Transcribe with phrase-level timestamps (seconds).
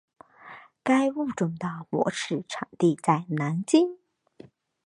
[0.81, 3.99] 该物种的模式产地在南京。